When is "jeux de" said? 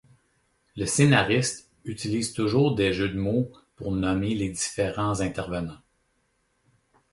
2.91-3.19